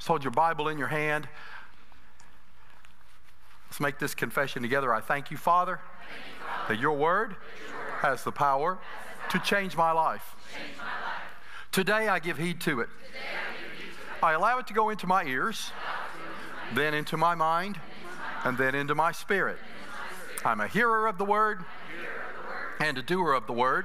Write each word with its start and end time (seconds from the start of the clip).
Just 0.00 0.08
hold 0.08 0.24
your 0.24 0.30
Bible 0.30 0.68
in 0.68 0.78
your 0.78 0.88
hand. 0.88 1.28
Let's 3.68 3.80
make 3.80 3.98
this 3.98 4.14
confession 4.14 4.62
together. 4.62 4.94
I 4.94 5.02
thank 5.02 5.30
you, 5.30 5.36
Father, 5.36 5.76
Thank 5.76 6.24
you, 6.26 6.42
Father, 6.42 6.74
that 6.74 6.80
your 6.80 6.92
word 6.96 7.36
your 7.68 7.76
word 7.76 7.92
has 8.00 8.24
the 8.24 8.32
power 8.32 8.78
has 8.78 9.32
to 9.32 9.36
the 9.36 9.38
power 9.40 9.46
change 9.46 9.76
my 9.76 9.92
life. 9.92 10.22
change 10.56 10.78
my 10.78 10.84
life. 10.84 11.20
Today 11.70 12.08
I 12.08 12.18
give 12.18 12.38
heed 12.38 12.62
to 12.62 12.80
it. 12.80 12.88
To 14.20 14.24
I 14.24 14.32
allow 14.32 14.58
it 14.58 14.68
to 14.68 14.72
go 14.72 14.88
into 14.88 15.06
my 15.06 15.22
ears, 15.24 15.70
then 16.74 16.94
into 16.94 17.18
my 17.18 17.34
mind, 17.34 17.78
and 18.44 18.56
then 18.56 18.74
into 18.74 18.94
my 18.94 19.12
spirit. 19.12 19.58
I'm 20.46 20.60
a 20.60 20.68
hearer 20.68 21.08
of 21.08 21.18
the 21.18 21.26
word 21.26 21.62
and 22.80 22.96
a 22.96 23.02
doer 23.02 23.34
of 23.34 23.46
the 23.46 23.52
word, 23.52 23.84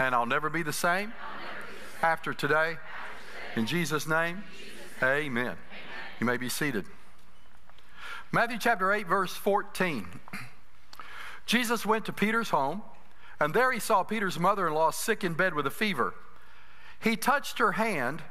and 0.00 0.16
I'll 0.16 0.26
never 0.26 0.50
be 0.50 0.64
the 0.64 0.72
same 0.72 1.12
after 2.02 2.34
today. 2.34 2.78
In 3.54 3.66
Jesus' 3.66 4.08
name, 4.08 4.42
amen. 5.02 5.56
You 6.20 6.26
may 6.26 6.36
be 6.36 6.48
seated. 6.48 6.86
Matthew 8.30 8.58
chapter 8.58 8.92
8, 8.92 9.06
verse 9.06 9.34
14. 9.34 10.06
Jesus 11.44 11.84
went 11.84 12.04
to 12.06 12.12
Peter's 12.12 12.50
home, 12.50 12.82
and 13.40 13.52
there 13.52 13.72
he 13.72 13.80
saw 13.80 14.02
Peter's 14.04 14.38
mother 14.38 14.68
in 14.68 14.74
law 14.74 14.90
sick 14.90 15.24
in 15.24 15.34
bed 15.34 15.54
with 15.54 15.66
a 15.66 15.70
fever. 15.70 16.14
He 17.00 17.16
touched 17.16 17.58
her 17.58 17.72
hand, 17.72 18.22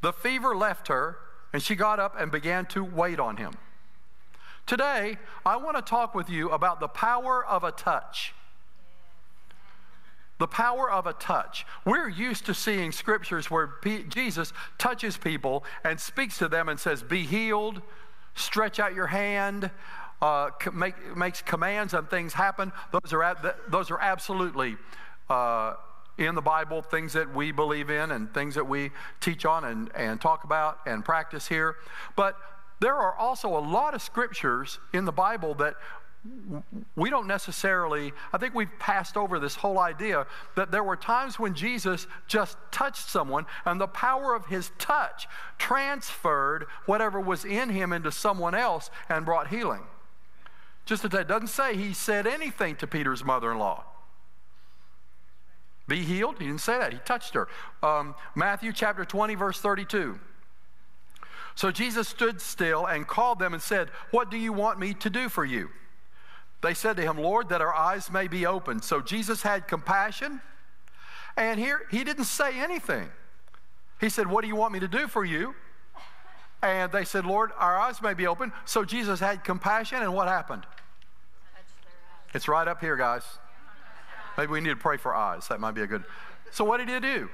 the 0.00 0.12
fever 0.12 0.56
left 0.56 0.88
her, 0.88 1.18
and 1.52 1.62
she 1.62 1.74
got 1.74 2.00
up 2.00 2.18
and 2.18 2.32
began 2.32 2.66
to 2.66 2.82
wait 2.82 3.20
on 3.20 3.36
him. 3.36 3.52
Today, 4.66 5.18
I 5.46 5.56
want 5.56 5.76
to 5.76 5.82
talk 5.82 6.14
with 6.14 6.28
you 6.28 6.50
about 6.50 6.80
the 6.80 6.88
power 6.88 7.44
of 7.44 7.64
a 7.64 7.72
touch. 7.72 8.34
The 10.38 10.46
power 10.46 10.90
of 10.90 11.06
a 11.06 11.12
touch. 11.14 11.66
We're 11.84 12.08
used 12.08 12.46
to 12.46 12.54
seeing 12.54 12.92
scriptures 12.92 13.50
where 13.50 13.66
P- 13.66 14.04
Jesus 14.04 14.52
touches 14.78 15.16
people 15.16 15.64
and 15.84 15.98
speaks 15.98 16.38
to 16.38 16.48
them 16.48 16.68
and 16.68 16.78
says, 16.78 17.02
Be 17.02 17.24
healed, 17.24 17.82
stretch 18.34 18.78
out 18.78 18.94
your 18.94 19.08
hand, 19.08 19.70
uh, 20.22 20.50
make, 20.72 21.16
makes 21.16 21.42
commands 21.42 21.94
and 21.94 22.08
things 22.08 22.32
happen. 22.32 22.72
Those 22.92 23.12
are, 23.12 23.56
those 23.68 23.90
are 23.90 24.00
absolutely 24.00 24.76
uh, 25.28 25.74
in 26.18 26.34
the 26.34 26.42
Bible, 26.42 26.82
things 26.82 27.12
that 27.12 27.32
we 27.32 27.52
believe 27.52 27.90
in 27.90 28.10
and 28.10 28.32
things 28.34 28.56
that 28.56 28.66
we 28.66 28.90
teach 29.20 29.44
on 29.44 29.64
and, 29.64 29.90
and 29.94 30.20
talk 30.20 30.44
about 30.44 30.80
and 30.86 31.04
practice 31.04 31.46
here. 31.46 31.76
But 32.16 32.36
there 32.80 32.94
are 32.94 33.14
also 33.14 33.56
a 33.56 33.60
lot 33.60 33.94
of 33.94 34.02
scriptures 34.02 34.78
in 34.92 35.04
the 35.04 35.12
Bible 35.12 35.54
that 35.54 35.74
we 36.96 37.10
don't 37.10 37.26
necessarily, 37.26 38.12
I 38.32 38.38
think 38.38 38.54
we've 38.54 38.78
passed 38.78 39.16
over 39.16 39.38
this 39.38 39.54
whole 39.54 39.78
idea 39.78 40.26
that 40.56 40.70
there 40.70 40.82
were 40.82 40.96
times 40.96 41.38
when 41.38 41.54
Jesus 41.54 42.06
just 42.26 42.56
touched 42.70 43.08
someone 43.08 43.46
and 43.64 43.80
the 43.80 43.86
power 43.86 44.34
of 44.34 44.46
his 44.46 44.70
touch 44.78 45.28
transferred 45.58 46.66
whatever 46.86 47.20
was 47.20 47.44
in 47.44 47.70
him 47.70 47.92
into 47.92 48.10
someone 48.10 48.54
else 48.54 48.90
and 49.08 49.24
brought 49.24 49.48
healing. 49.48 49.82
Just 50.84 51.02
that 51.02 51.14
it 51.14 51.28
doesn't 51.28 51.48
say 51.48 51.76
he 51.76 51.92
said 51.92 52.26
anything 52.26 52.76
to 52.76 52.86
Peter's 52.86 53.24
mother 53.24 53.52
in 53.52 53.58
law. 53.58 53.84
Be 55.86 56.02
healed? 56.02 56.36
He 56.38 56.46
didn't 56.46 56.60
say 56.60 56.78
that. 56.78 56.92
He 56.92 56.98
touched 56.98 57.34
her. 57.34 57.48
Um, 57.82 58.14
Matthew 58.34 58.72
chapter 58.72 59.04
20, 59.04 59.34
verse 59.34 59.60
32. 59.60 60.18
So 61.54 61.70
Jesus 61.70 62.08
stood 62.08 62.40
still 62.40 62.86
and 62.86 63.06
called 63.06 63.38
them 63.38 63.52
and 63.52 63.62
said, 63.62 63.88
What 64.10 64.30
do 64.30 64.36
you 64.36 64.52
want 64.52 64.78
me 64.78 64.94
to 64.94 65.10
do 65.10 65.28
for 65.28 65.44
you? 65.44 65.70
They 66.60 66.74
said 66.74 66.96
to 66.96 67.02
him, 67.02 67.18
Lord, 67.18 67.50
that 67.50 67.60
our 67.60 67.74
eyes 67.74 68.10
may 68.10 68.26
be 68.26 68.44
opened. 68.44 68.82
So 68.84 69.00
Jesus 69.00 69.42
had 69.42 69.68
compassion, 69.68 70.40
and 71.36 71.60
here 71.60 71.82
he 71.90 72.02
didn't 72.02 72.24
say 72.24 72.60
anything. 72.60 73.08
He 74.00 74.08
said, 74.08 74.26
What 74.26 74.42
do 74.42 74.48
you 74.48 74.56
want 74.56 74.72
me 74.72 74.80
to 74.80 74.88
do 74.88 75.06
for 75.06 75.24
you? 75.24 75.54
And 76.62 76.90
they 76.90 77.04
said, 77.04 77.24
Lord, 77.24 77.52
our 77.56 77.78
eyes 77.78 78.02
may 78.02 78.14
be 78.14 78.26
open. 78.26 78.52
So 78.64 78.84
Jesus 78.84 79.20
had 79.20 79.44
compassion, 79.44 80.02
and 80.02 80.12
what 80.12 80.26
happened? 80.26 80.66
It's 82.34 82.48
right 82.48 82.66
up 82.66 82.80
here, 82.80 82.96
guys. 82.96 83.22
Maybe 84.36 84.52
we 84.52 84.60
need 84.60 84.70
to 84.70 84.76
pray 84.76 84.96
for 84.96 85.14
eyes. 85.14 85.48
That 85.48 85.60
might 85.60 85.72
be 85.72 85.82
a 85.82 85.86
good. 85.86 86.04
So, 86.50 86.64
what 86.64 86.78
did 86.78 86.88
he 86.88 87.00
do? 87.00 87.28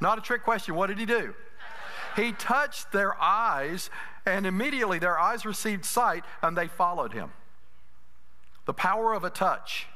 Not 0.00 0.18
a 0.18 0.20
trick 0.20 0.42
question. 0.42 0.74
What 0.74 0.86
did 0.86 0.98
he 0.98 1.06
do? 1.06 1.34
He 2.16 2.32
touched 2.32 2.92
their 2.92 3.20
eyes, 3.20 3.90
and 4.26 4.46
immediately 4.46 4.98
their 4.98 5.18
eyes 5.18 5.44
received 5.44 5.84
sight, 5.84 6.24
and 6.42 6.56
they 6.56 6.68
followed 6.68 7.12
him. 7.12 7.30
The 8.70 8.74
power 8.74 9.14
of 9.14 9.24
a 9.24 9.30
touch. 9.30 9.88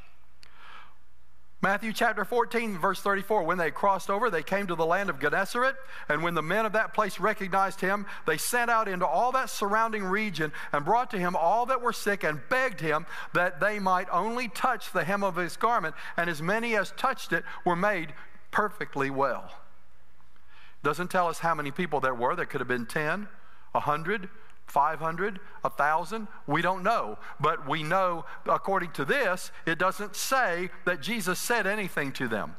Matthew 1.63 1.93
chapter 1.93 2.25
14, 2.25 2.77
verse 2.77 3.01
34. 3.01 3.45
When 3.45 3.57
they 3.57 3.71
crossed 3.71 4.11
over, 4.11 4.31
they 4.31 4.43
came 4.43 4.67
to 4.67 4.75
the 4.75 4.85
land 4.85 5.11
of 5.11 5.21
Gennesaret, 5.21 5.77
and 6.09 6.25
when 6.25 6.35
the 6.35 6.43
men 6.43 6.67
of 6.67 6.73
that 6.73 6.93
place 6.93 7.21
recognized 7.21 7.81
him, 7.81 8.05
they 8.27 8.37
sent 8.37 8.73
out 8.73 8.89
into 8.89 9.07
all 9.07 9.31
that 9.31 9.49
surrounding 9.49 10.03
region 10.03 10.51
and 10.73 10.85
brought 10.85 11.13
to 11.13 11.21
him 11.21 11.37
all 11.37 11.67
that 11.67 11.83
were 11.83 11.93
sick 11.93 12.25
and 12.25 12.41
begged 12.49 12.81
him 12.81 13.07
that 13.33 13.61
they 13.61 13.79
might 13.79 14.09
only 14.11 14.49
touch 14.49 14.91
the 14.91 15.05
hem 15.05 15.23
of 15.23 15.37
his 15.37 15.57
garment, 15.57 15.95
and 16.17 16.29
as 16.29 16.43
many 16.43 16.75
as 16.75 16.91
touched 16.97 17.33
it 17.33 17.45
were 17.65 17.77
made 17.77 18.13
perfectly 18.51 19.09
well. 19.09 19.53
Doesn't 20.83 21.13
tell 21.13 21.29
us 21.29 21.39
how 21.39 21.55
many 21.55 21.71
people 21.71 22.01
there 22.01 22.13
were. 22.13 22.35
There 22.35 22.45
could 22.45 22.61
have 22.61 22.67
been 22.67 22.87
10, 22.87 23.29
100, 23.71 24.29
500, 24.67 25.41
1,000, 25.61 26.29
we 26.47 26.63
don't 26.63 26.83
know. 26.83 27.19
But 27.41 27.69
we 27.69 27.83
know, 27.83 28.25
according 28.47 28.93
to 28.93 29.05
this, 29.05 29.53
it 29.67 29.79
doesn't 29.79 30.17
say 30.17 30.71
that 30.85 31.01
Jesus 31.01 31.39
said 31.39 31.67
anything 31.67 32.13
to 32.13 32.29
them. 32.29 32.57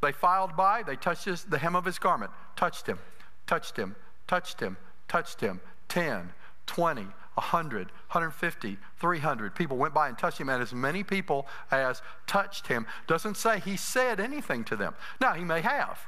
They 0.00 0.12
filed 0.12 0.56
by, 0.56 0.82
they 0.82 0.96
touched 0.96 1.24
his, 1.24 1.44
the 1.44 1.58
hem 1.58 1.74
of 1.74 1.84
his 1.84 1.98
garment, 1.98 2.30
touched 2.54 2.86
him, 2.86 2.98
touched 3.46 3.76
him, 3.76 3.96
touched 4.26 4.60
him, 4.60 4.76
touched 5.08 5.40
him. 5.40 5.60
10, 5.88 6.32
20, 6.66 7.02
100, 7.02 7.86
150, 7.86 8.78
300 9.00 9.54
people 9.54 9.76
went 9.76 9.94
by 9.94 10.08
and 10.08 10.18
touched 10.18 10.38
him, 10.38 10.48
and 10.48 10.62
as 10.62 10.72
many 10.72 11.02
people 11.02 11.46
as 11.70 12.02
touched 12.26 12.66
him. 12.66 12.86
Doesn't 13.06 13.36
say 13.36 13.58
he 13.58 13.76
said 13.76 14.20
anything 14.20 14.64
to 14.64 14.76
them. 14.76 14.94
Now, 15.20 15.34
he 15.34 15.44
may 15.44 15.62
have. 15.62 15.98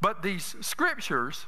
But 0.00 0.22
these 0.22 0.54
scriptures 0.60 1.46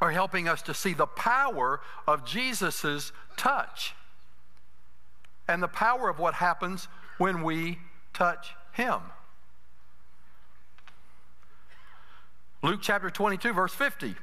are 0.00 0.10
helping 0.10 0.48
us 0.48 0.62
to 0.62 0.74
see 0.74 0.92
the 0.92 1.06
power 1.06 1.80
of 2.06 2.24
Jesus' 2.24 3.12
touch 3.36 3.94
and 5.48 5.62
the 5.62 5.68
power 5.68 6.08
of 6.08 6.18
what 6.18 6.34
happens 6.34 6.88
when 7.18 7.42
we 7.42 7.78
touch 8.12 8.54
Him. 8.72 9.00
Luke 12.62 12.80
chapter 12.82 13.10
22, 13.10 13.52
verse 13.52 13.72
50. 13.72 14.16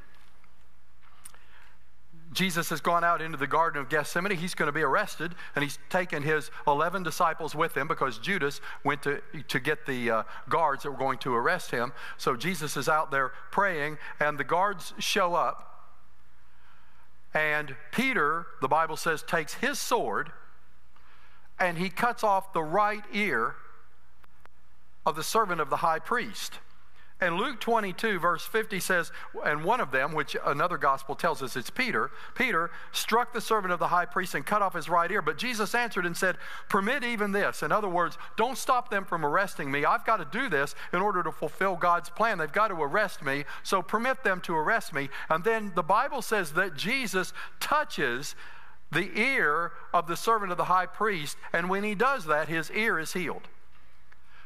Jesus 2.34 2.70
has 2.70 2.82
gone 2.82 3.04
out 3.04 3.22
into 3.22 3.38
the 3.38 3.48
Garden 3.48 3.82
of 3.82 3.90
Gethsemane. 3.90 4.36
He's 4.36 4.56
going 4.56 4.68
to 4.68 4.74
be 4.74 4.82
arrested, 4.82 5.36
and 5.56 5.64
he's 5.64 5.80
taken 5.90 6.24
his 6.24 6.52
11 6.68 7.04
disciples 7.04 7.56
with 7.56 7.78
him 7.78 7.88
because 7.88 8.18
Judas 8.18 8.60
went 8.84 9.04
to, 9.04 9.22
to 9.48 9.60
get 9.60 9.86
the 9.86 10.10
uh, 10.10 10.24
guards 10.50 10.84
that 10.84 10.92
were 10.92 10.98
going 10.98 11.20
to 11.20 11.34
arrest 11.34 11.72
him. 11.72 11.94
So 12.18 12.36
Jesus 12.36 12.76
is 12.76 12.90
out 12.90 13.12
there 13.12 13.32
praying, 13.52 13.98
and 14.20 14.38
the 14.38 14.44
guards 14.44 14.94
show 15.00 15.36
up. 15.36 15.70
And 17.34 17.76
Peter, 17.92 18.46
the 18.62 18.68
Bible 18.68 18.98
says, 18.98 19.24
takes 19.24 19.56
his 19.56 19.80
sword 19.80 20.32
and 21.60 21.78
he 21.78 21.90
cuts 21.90 22.24
off 22.24 22.54
the 22.54 22.64
right 22.64 23.04
ear 23.14 23.56
of 25.06 25.16
the 25.16 25.24
servant 25.24 25.62
of 25.62 25.70
the 25.70 25.78
high 25.78 26.00
priest. 26.00 26.60
And 27.24 27.38
Luke 27.38 27.62
22, 27.62 28.20
verse 28.20 28.46
50 28.46 28.82
says, 28.82 29.10
and 29.46 29.64
one 29.64 29.80
of 29.80 29.92
them, 29.92 30.12
which 30.12 30.36
another 30.46 30.78
gospel 30.78 31.16
tells 31.16 31.42
us 31.42 31.56
it's 31.56 31.70
Peter, 31.70 32.12
Peter 32.36 32.70
struck 32.92 33.34
the 33.34 33.40
servant 33.40 33.72
of 33.72 33.80
the 33.80 33.88
high 33.88 34.04
priest 34.04 34.36
and 34.36 34.46
cut 34.46 34.62
off 34.62 34.74
his 34.74 34.90
right 34.90 35.10
ear. 35.10 35.22
But 35.22 35.38
Jesus 35.38 35.74
answered 35.74 36.06
and 36.06 36.18
said, 36.18 36.36
Permit 36.68 37.06
even 37.06 37.32
this. 37.32 37.64
In 37.64 37.72
other 37.72 37.88
words, 37.88 38.18
don't 38.36 38.58
stop 38.58 38.90
them 38.90 39.06
from 39.06 39.26
arresting 39.26 39.72
me. 39.72 39.86
I've 39.86 40.06
got 40.06 40.18
to 40.18 40.38
do 40.38 40.50
this 40.50 40.76
in 40.92 41.00
order 41.00 41.24
to 41.24 41.32
fulfill 41.32 41.78
God's 41.78 42.10
plan. 42.10 42.40
They've 42.40 42.52
got 42.52 42.68
to 42.68 42.76
arrest 42.76 43.24
me, 43.24 43.46
so 43.64 43.82
permit 43.82 44.26
them 44.26 44.42
to 44.42 44.56
arrest 44.56 44.94
me. 44.94 45.08
And 45.30 45.46
then 45.46 45.72
the 45.76 45.82
Bible 45.82 46.22
says 46.22 46.52
that 46.54 46.76
Jesus 46.76 47.32
touches 47.62 48.36
the 48.92 49.18
ear 49.18 49.72
of 49.94 50.08
the 50.08 50.18
servant 50.18 50.52
of 50.52 50.58
the 50.58 50.66
high 50.66 50.88
priest, 50.88 51.38
and 51.54 51.70
when 51.70 51.86
he 51.86 51.96
does 51.96 52.26
that, 52.26 52.50
his 52.50 52.70
ear 52.72 53.00
is 53.00 53.14
healed. 53.14 53.48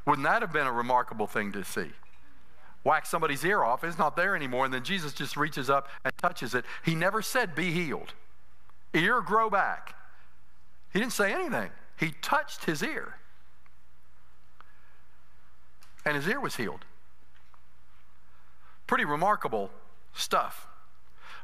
Wouldn't 0.06 0.26
that 0.26 0.44
have 0.44 0.54
been 0.54 0.68
a 0.68 0.72
remarkable 0.72 1.26
thing 1.26 1.52
to 1.54 1.64
see? 1.64 1.92
Whack 2.88 3.06
somebody's 3.06 3.44
ear 3.44 3.66
off. 3.66 3.84
It's 3.84 3.98
not 3.98 4.16
there 4.16 4.34
anymore. 4.34 4.64
And 4.64 4.74
then 4.74 4.84
Jesus 4.84 5.12
just 5.12 5.36
reaches 5.36 5.70
up 5.70 5.90
and 6.06 6.18
touches 6.18 6.56
it. 6.56 6.64
He 6.86 6.96
never 6.96 7.22
said, 7.22 7.54
Be 7.54 7.72
healed. 7.72 8.14
Ear 8.94 9.20
grow 9.22 9.50
back. 9.50 9.94
He 10.94 11.00
didn't 11.00 11.12
say 11.12 11.34
anything. 11.34 11.70
He 12.00 12.14
touched 12.22 12.64
his 12.64 12.82
ear. 12.82 13.16
And 16.06 16.16
his 16.16 16.26
ear 16.30 16.40
was 16.40 16.56
healed. 16.56 16.86
Pretty 18.88 19.04
remarkable 19.04 19.70
stuff. 20.16 20.68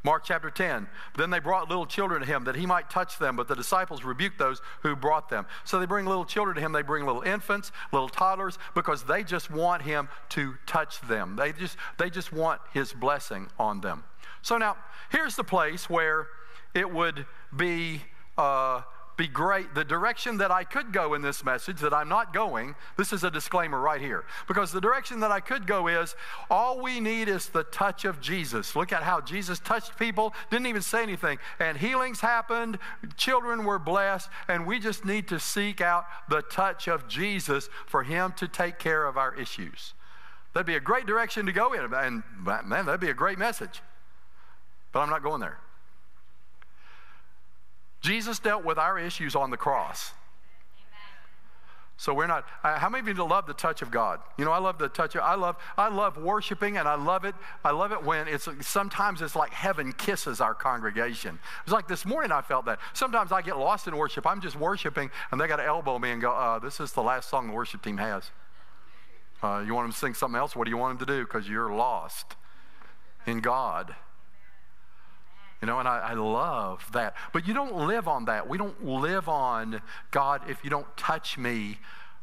Mark 0.04 0.24
chapter 0.26 0.50
10. 0.50 0.88
Then 1.18 1.30
they 1.30 1.40
brought 1.40 1.70
little 1.70 1.86
children 1.86 2.22
to 2.22 2.28
him 2.28 2.44
that 2.44 2.56
he 2.56 2.66
might 2.66 2.90
touch 2.90 3.18
them, 3.20 3.38
but 3.38 3.48
the 3.48 3.56
disciples 3.56 4.04
rebuked 4.04 4.38
those 4.38 4.62
who 4.82 4.96
brought 4.96 5.30
them. 5.30 5.46
So 5.64 5.80
they 5.80 5.86
bring 5.86 6.06
little 6.06 6.26
children 6.26 6.56
to 6.56 6.62
him. 6.62 6.74
They 6.74 6.82
bring 6.82 7.06
little 7.06 7.22
infants, 7.22 7.72
little 7.94 8.10
toddlers, 8.10 8.58
because 8.76 9.04
they 9.04 9.24
just 9.24 9.50
want 9.50 9.84
him 9.84 10.10
to 10.30 10.56
touch 10.66 11.00
them. 11.02 11.38
They 11.38 11.54
just, 11.54 11.78
they 11.98 12.10
just 12.10 12.34
want 12.34 12.60
his 12.74 12.92
blessing 12.92 13.48
on 13.58 13.80
them. 13.80 14.04
So 14.42 14.58
now, 14.58 14.76
here's 15.10 15.38
the 15.38 15.44
place 15.46 15.90
where 15.90 16.28
it 16.74 16.92
would 16.92 17.26
be. 17.56 18.02
Uh, 18.38 18.82
be 19.16 19.28
great. 19.28 19.76
The 19.76 19.84
direction 19.84 20.38
that 20.38 20.52
I 20.52 20.64
could 20.64 20.92
go 20.92 21.14
in 21.14 21.22
this 21.22 21.44
message, 21.44 21.80
that 21.82 21.94
I'm 21.94 22.10
not 22.10 22.34
going, 22.34 22.76
this 22.98 23.14
is 23.14 23.24
a 23.24 23.30
disclaimer 23.30 23.80
right 23.80 24.02
here. 24.02 24.26
Because 24.48 24.72
the 24.72 24.82
direction 24.82 25.20
that 25.20 25.32
I 25.32 25.40
could 25.40 25.68
go 25.68 25.88
is 25.88 26.16
all 26.50 26.82
we 26.82 27.00
need 27.00 27.28
is 27.28 27.50
the 27.50 27.64
touch 27.64 28.06
of 28.06 28.20
Jesus. 28.20 28.76
Look 28.76 28.92
at 28.92 29.04
how 29.04 29.22
Jesus 29.22 29.60
touched 29.60 29.98
people, 29.98 30.34
didn't 30.50 30.68
even 30.68 30.82
say 30.82 31.04
anything, 31.04 31.38
and 31.60 31.78
healings 31.78 32.22
happened, 32.22 32.80
children 33.16 33.66
were 33.66 33.80
blessed, 33.80 34.30
and 34.48 34.66
we 34.66 34.80
just 34.80 35.06
need 35.06 35.28
to 35.28 35.40
seek 35.40 35.80
out 35.80 36.06
the 36.30 36.42
touch 36.42 36.88
of 36.88 37.08
Jesus 37.08 37.70
for 37.86 38.04
Him 38.04 38.34
to 38.38 38.48
take 38.48 38.80
care 38.80 39.06
of 39.06 39.18
our 39.18 39.36
issues. 39.36 39.94
That'd 40.54 40.68
be 40.68 40.76
a 40.76 40.80
great 40.80 41.06
direction 41.06 41.46
to 41.46 41.52
go 41.52 41.74
in, 41.74 41.94
and 41.94 42.24
man, 42.44 42.86
that'd 42.86 43.00
be 43.00 43.10
a 43.10 43.14
great 43.14 43.38
message. 43.38 43.82
But 44.92 45.00
I'm 45.02 45.10
not 45.10 45.24
going 45.24 45.42
there. 45.42 45.60
Jesus 48.04 48.38
dealt 48.38 48.66
with 48.66 48.78
our 48.78 49.00
issues 49.00 49.36
on 49.36 49.50
the 49.50 49.58
cross. 49.58 50.12
So 51.96 52.14
we're 52.14 52.28
not. 52.28 52.46
Uh, 52.64 52.78
how 52.78 52.90
many 52.90 53.10
of 53.10 53.18
you 53.18 53.24
love 53.24 53.46
the 53.46 53.54
touch 53.54 53.82
of 53.82 53.90
God? 53.90 54.20
You 54.38 54.44
know, 54.44 54.52
I 54.52 54.58
love 54.58 54.78
the 54.78 54.90
touch. 54.90 55.16
Of, 55.16 55.22
I 55.22 55.36
love. 55.36 55.56
I 55.78 55.88
love 55.88 56.18
worshiping, 56.18 56.76
and 56.76 56.86
I 56.86 56.96
love 56.96 57.24
it. 57.24 57.34
I 57.64 57.72
love 57.72 57.94
it 57.94 58.04
when 58.04 58.28
it's. 58.28 58.50
Sometimes 58.60 59.22
it's 59.22 59.38
like 59.38 59.52
heaven 59.52 59.94
kisses 59.94 60.42
our 60.42 60.54
congregation. 60.54 61.40
It's 61.64 61.72
like 61.72 61.88
this 61.88 62.06
morning. 62.06 62.32
I 62.34 62.42
felt 62.42 62.66
that. 62.66 62.80
Sometimes 62.92 63.32
I 63.32 63.42
get 63.42 63.58
lost 63.58 63.88
in 63.88 63.96
worship. 63.96 64.28
I'm 64.28 64.42
just 64.42 64.58
worshiping, 64.58 65.12
and 65.32 65.40
they 65.40 65.48
got 65.48 65.58
to 65.58 65.66
elbow 65.66 65.98
me 65.98 66.12
and 66.12 66.22
go, 66.22 66.32
uh, 66.32 66.60
"This 66.60 66.82
is 66.82 66.92
the 66.92 67.04
last 67.04 67.30
song 67.30 67.48
the 67.48 67.54
worship 67.54 67.82
team 67.82 67.98
has. 67.98 68.32
Uh, 69.42 69.64
you 69.66 69.74
want 69.74 69.86
them 69.86 69.94
to 69.94 69.98
sing 69.98 70.14
something 70.14 70.38
else? 70.38 70.58
What 70.58 70.66
do 70.66 70.72
you 70.72 70.78
want 70.78 71.00
them 71.00 71.08
to 71.08 71.14
do? 71.14 71.24
Because 71.24 71.48
you're 71.48 71.74
lost 71.74 72.36
in 73.26 73.40
God." 73.40 73.96
You 75.64 75.68
know, 75.68 75.80
and 75.80 75.88
I, 75.88 76.10
I, 76.10 76.14
love 76.14 76.86
that. 76.92 77.16
But 77.32 77.48
you 77.48 77.54
don't 77.54 77.88
live 77.88 78.10
on 78.10 78.26
that. 78.26 78.50
We 78.50 78.58
don't 78.58 78.84
live 78.84 79.30
on 79.30 79.82
God, 80.12 80.42
if 80.50 80.62
you 80.62 80.70
don't 80.70 80.98
touch 80.98 81.38
me, 81.38 81.78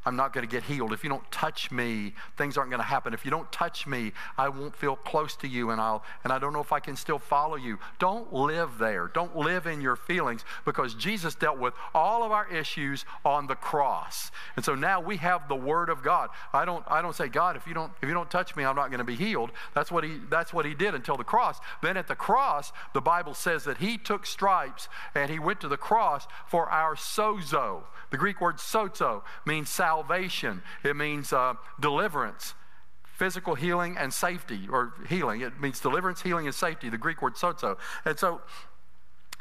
I'm 0.07 0.17
not 0.17 0.33
going 0.33 0.47
to 0.47 0.51
get 0.51 0.63
healed. 0.63 0.95
If 0.95 1.05
you 1.05 1.11
don't 1.11 1.31
touch 1.31 1.71
me, 1.71 2.15
things 2.39 2.57
aren't 2.57 2.71
going 2.71 2.81
to 2.81 2.87
happen. 2.87 3.13
If 3.13 3.27
you 3.27 3.31
don't 3.31 3.51
touch 3.53 3.87
me, 3.87 4.13
I 4.39 4.49
won't 4.49 4.75
feel 4.75 4.97
close 4.97 5.37
to 5.37 5.49
you 5.49 5.71
and 5.71 5.81
I'll 5.81 6.03
and 6.25 6.33
I 6.33 6.39
don't 6.39 6.55
know 6.55 6.61
if 6.61 6.73
I 6.73 6.81
can 6.81 6.97
still 6.97 7.19
follow 7.19 7.57
you. 7.57 7.79
Don't 7.99 8.33
live 8.33 8.79
there. 8.79 9.09
Don't 9.09 9.37
live 9.37 9.67
in 9.67 9.83
your 9.83 9.97
feelings 9.97 10.43
because 10.65 10.95
Jesus 10.95 11.35
dealt 11.35 11.59
with 11.59 11.75
all 11.95 12.23
of 12.23 12.33
our 12.33 12.51
issues 12.51 13.05
on 13.27 13.47
the 13.47 13.55
cross. 13.55 14.31
And 14.57 14.65
so 14.65 14.75
now 14.75 15.03
we 15.03 15.19
have 15.19 15.49
the 15.49 15.57
word 15.57 15.91
of 15.91 16.03
God. 16.03 16.31
I 16.55 16.65
don't 16.65 16.85
I 16.89 17.03
don't 17.03 17.15
say 17.15 17.29
God, 17.29 17.57
if 17.57 17.67
you 17.67 17.75
don't 17.75 17.93
if 18.01 18.09
you 18.09 18.15
don't 18.15 18.31
touch 18.31 18.57
me, 18.57 18.65
I'm 18.65 18.77
not 18.77 18.89
going 18.89 18.99
to 18.99 19.05
be 19.05 19.17
healed. 19.17 19.51
That's 19.75 19.93
what 19.93 20.03
he 20.03 20.19
that's 20.31 20.55
what 20.55 20.65
he 20.65 20.75
did 20.75 20.95
until 20.95 21.19
the 21.19 21.25
cross. 21.25 21.59
Then 21.83 21.99
at 21.99 22.09
the 22.09 22.17
cross, 22.17 22.73
the 22.95 23.03
Bible 23.03 23.35
says 23.35 23.65
that 23.65 23.79
he 23.79 23.99
took 23.99 24.25
stripes 24.25 24.89
and 25.15 25.31
he 25.31 25.39
went 25.39 25.61
to 25.61 25.69
the 25.69 25.77
cross 25.77 26.27
for 26.47 26.71
our 26.71 26.95
sozo. 26.95 27.83
The 28.11 28.17
Greek 28.17 28.41
word 28.41 28.57
sozo 28.57 29.23
means 29.45 29.69
salvation 29.69 29.90
salvation, 29.91 30.63
it 30.85 30.95
means 30.95 31.33
uh, 31.33 31.55
deliverance, 31.81 32.55
physical 33.03 33.57
healing 33.57 33.97
and 33.99 34.15
safety, 34.15 34.69
or 34.71 34.95
healing. 35.09 35.41
It 35.41 35.61
means 35.61 35.81
deliverance, 35.81 36.23
healing, 36.23 36.47
and 36.47 36.55
safety, 36.55 36.89
the 36.89 36.99
Greek 36.99 37.21
word 37.21 37.35
sozo. 37.35 37.77
And 38.05 38.17
so, 38.17 38.41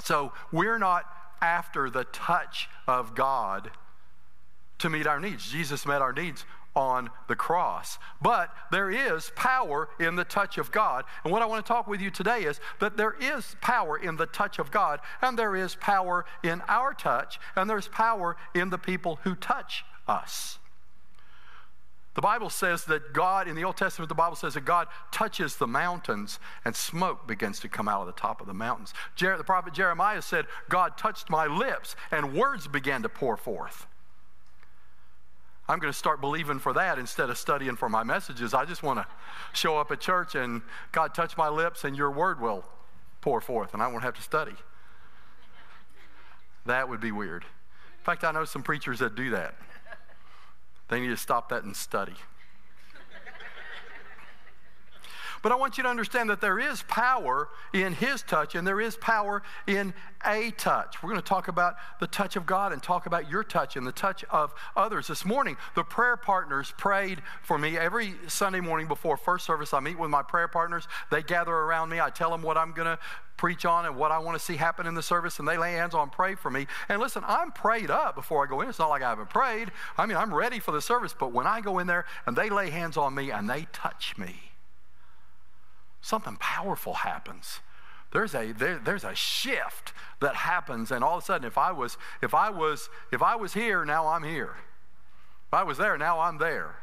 so 0.04 0.34
we're 0.52 0.80
not 0.80 1.06
after 1.40 1.90
the 1.92 2.06
touch 2.06 2.68
of 2.88 3.14
God 3.14 3.70
to 4.80 4.90
meet 4.90 5.06
our 5.06 5.20
needs. 5.20 5.52
Jesus 5.52 5.86
met 5.86 6.02
our 6.02 6.14
needs 6.14 6.46
on 6.76 7.10
the 7.28 7.36
cross. 7.36 8.00
But 8.22 8.50
there 8.72 8.90
is 8.90 9.32
power 9.36 9.90
in 10.00 10.16
the 10.16 10.24
touch 10.24 10.58
of 10.58 10.72
God. 10.72 11.06
And 11.24 11.32
what 11.32 11.42
I 11.42 11.46
want 11.46 11.64
to 11.64 11.68
talk 11.68 11.88
with 11.88 12.02
you 12.02 12.10
today 12.10 12.42
is 12.44 12.60
that 12.80 12.98
there 12.98 13.16
is 13.20 13.56
power 13.62 13.98
in 13.98 14.16
the 14.16 14.26
touch 14.26 14.58
of 14.58 14.72
God, 14.72 15.00
and 15.22 15.38
there 15.38 15.56
is 15.56 15.76
power 15.76 16.26
in 16.44 16.62
our 16.68 16.94
touch, 16.94 17.40
and 17.56 17.70
there's 17.70 17.88
power 17.88 18.36
in 18.56 18.70
the 18.72 18.78
people 18.78 19.20
who 19.24 19.36
touch 19.36 19.84
us. 20.10 20.60
The 22.16 22.22
Bible 22.22 22.50
says 22.50 22.86
that 22.86 23.14
God, 23.14 23.48
in 23.48 23.56
the 23.56 23.64
Old 23.64 23.78
Testament, 23.78 24.10
the 24.10 24.16
Bible 24.16 24.36
says 24.36 24.56
that 24.56 24.66
God 24.66 24.88
touches 25.12 25.56
the 25.56 25.68
mountains 25.68 26.40
and 26.66 26.76
smoke 26.76 27.28
begins 27.28 27.60
to 27.62 27.70
come 27.70 27.88
out 27.88 28.02
of 28.02 28.08
the 28.08 28.20
top 28.20 28.42
of 28.42 28.48
the 28.48 28.54
mountains. 28.54 28.94
Jer- 29.16 29.38
the 29.38 29.44
prophet 29.44 29.74
Jeremiah 29.74 30.22
said, 30.22 30.46
God 30.68 30.98
touched 30.98 31.30
my 31.30 31.46
lips 31.46 31.96
and 32.12 32.34
words 32.34 32.68
began 32.68 33.04
to 33.04 33.10
pour 33.10 33.38
forth. 33.38 33.86
I'm 35.70 35.78
going 35.78 35.94
to 35.94 35.98
start 35.98 36.20
believing 36.20 36.58
for 36.58 36.74
that 36.74 36.98
instead 36.98 37.30
of 37.30 37.38
studying 37.38 37.76
for 37.76 37.88
my 37.88 38.04
messages. 38.04 38.56
I 38.56 38.66
just 38.66 38.82
want 38.82 39.00
to 39.00 39.06
show 39.54 39.78
up 39.78 39.92
at 39.92 40.02
church 40.02 40.34
and 40.34 40.64
God 40.92 41.14
touch 41.14 41.38
my 41.38 41.48
lips 41.48 41.84
and 41.84 41.96
your 41.96 42.10
word 42.10 42.42
will 42.42 42.66
pour 43.22 43.40
forth 43.40 43.74
and 43.74 43.84
I 43.84 43.88
won't 43.88 44.04
have 44.04 44.16
to 44.16 44.22
study. 44.22 44.56
That 46.66 46.90
would 46.90 47.00
be 47.00 47.12
weird. 47.12 47.44
In 47.44 48.04
fact, 48.04 48.24
I 48.24 48.32
know 48.32 48.46
some 48.46 48.64
preachers 48.64 49.00
that 49.00 49.16
do 49.16 49.30
that. 49.30 49.56
They 50.90 51.00
need 51.00 51.08
to 51.08 51.18
stop 51.18 51.50
that 51.50 51.64
and 51.64 51.76
study. 51.76 52.16
But 55.42 55.52
I 55.52 55.56
want 55.56 55.78
you 55.78 55.84
to 55.84 55.90
understand 55.90 56.30
that 56.30 56.42
there 56.42 56.60
is 56.60 56.84
power 56.84 57.50
in 57.74 57.94
His 57.94 58.22
touch 58.22 58.56
and 58.56 58.68
there 58.68 58.82
is 58.82 58.98
power 58.98 59.42
in 59.68 59.94
a 60.26 60.52
touch. 60.52 61.02
We're 61.02 61.10
going 61.10 61.22
to 61.22 61.28
talk 61.28 61.48
about 61.48 61.76
the 62.00 62.08
touch 62.08 62.36
of 62.36 62.46
God 62.46 62.74
and 62.74 62.84
talk 62.84 63.06
about 63.06 63.30
your 63.30 63.44
touch 63.44 63.76
and 63.76 63.86
the 63.88 63.92
touch 63.92 64.24
of 64.30 64.54
others. 64.76 65.08
This 65.08 65.26
morning, 65.26 65.58
the 65.76 65.84
prayer 65.84 66.18
partners 66.18 66.74
prayed 66.78 67.22
for 67.42 67.58
me. 67.58 67.78
Every 67.78 68.16
Sunday 68.28 68.60
morning 68.60 68.88
before 68.88 69.18
first 69.18 69.46
service, 69.46 69.74
I 69.74 69.80
meet 69.80 69.98
with 69.98 70.10
my 70.10 70.24
prayer 70.24 70.48
partners. 70.48 70.88
They 71.12 71.24
gather 71.24 71.54
around 71.54 71.90
me. 71.90 72.00
I 72.02 72.10
tell 72.10 72.32
them 72.32 72.42
what 72.42 72.58
I'm 72.58 72.74
going 72.74 72.88
to 72.88 73.00
preach 73.38 73.64
on 73.64 73.86
and 73.86 73.96
what 73.96 74.12
I 74.12 74.20
want 74.20 74.38
to 74.38 74.44
see 74.44 74.58
happen 74.58 74.86
in 74.86 74.96
the 74.96 75.02
service, 75.02 75.40
and 75.40 75.48
they 75.48 75.58
lay 75.58 75.72
hands 75.72 75.96
on, 75.96 76.10
pray 76.10 76.36
for 76.36 76.52
me. 76.52 76.68
And 76.90 77.00
listen, 77.00 77.24
I'm 77.26 77.54
prayed 77.54 77.90
up 77.90 78.16
before 78.16 78.46
I 78.46 78.50
go 78.50 78.60
in. 78.60 78.68
It's 78.68 78.80
not 78.80 78.90
like 78.90 79.02
I 79.02 79.10
haven't 79.10 79.30
prayed. 79.30 79.72
I 79.98 80.06
mean, 80.06 80.18
I'm 80.18 80.34
ready 80.34 80.60
for 80.60 80.72
the 80.72 80.82
service, 80.82 81.16
but 81.18 81.32
when 81.32 81.48
I 81.48 81.62
go 81.62 81.80
in 81.80 81.88
there 81.88 82.04
and 82.26 82.36
they 82.36 82.50
lay 82.50 82.70
hands 82.70 82.98
on 82.98 83.16
me 83.16 83.32
and 83.32 83.50
they 83.50 83.68
touch 83.72 84.18
me, 84.18 84.49
something 86.02 86.38
powerful 86.38 86.94
happens. 86.94 87.60
There's 88.12 88.34
a 88.34 88.52
there, 88.52 88.80
there's 88.80 89.04
a 89.04 89.14
shift 89.14 89.94
that 90.20 90.36
happens 90.36 90.92
and 90.92 91.04
all 91.04 91.18
of 91.18 91.24
a 91.24 91.26
sudden 91.26 91.48
if 91.48 91.58
i 91.58 91.72
was 91.72 91.98
if 92.22 92.34
i 92.34 92.50
was 92.50 92.90
if 93.12 93.22
i 93.22 93.36
was 93.36 93.54
here 93.54 93.86
now 93.86 94.08
i'm 94.08 94.24
here. 94.24 94.56
If 95.48 95.54
i 95.54 95.64
was 95.64 95.78
there 95.78 95.98
now 95.98 96.20
i'm 96.20 96.38
there. 96.38 96.78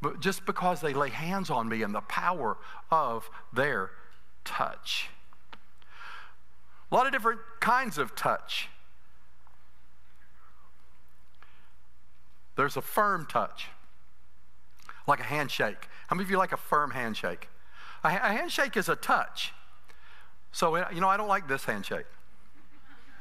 But 0.00 0.20
just 0.20 0.46
because 0.46 0.80
they 0.80 0.94
lay 0.94 1.10
hands 1.10 1.50
on 1.50 1.68
me 1.68 1.82
and 1.82 1.92
the 1.92 2.00
power 2.02 2.56
of 2.90 3.28
their 3.52 3.90
touch. 4.44 5.08
A 6.90 6.94
lot 6.94 7.06
of 7.06 7.12
different 7.12 7.40
kinds 7.60 7.98
of 7.98 8.14
touch. 8.14 8.68
There's 12.54 12.76
a 12.76 12.82
firm 12.82 13.26
touch 13.26 13.68
like 15.08 15.20
a 15.20 15.24
handshake. 15.24 15.88
How 16.06 16.14
many 16.14 16.24
of 16.24 16.30
you 16.30 16.38
like 16.38 16.52
a 16.52 16.56
firm 16.56 16.92
handshake 16.92 17.48
a, 18.04 18.10
handshake 18.10 18.76
is 18.76 18.88
a 18.88 18.96
touch. 18.96 19.52
So, 20.52 20.76
you 20.90 21.00
know, 21.00 21.08
I 21.08 21.16
don't 21.16 21.28
like 21.28 21.48
this 21.48 21.64
handshake. 21.64 22.06